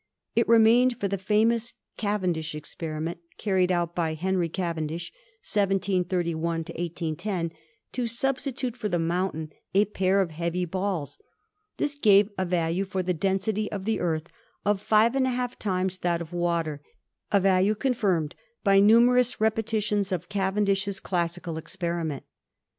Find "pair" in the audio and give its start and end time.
9.85-10.19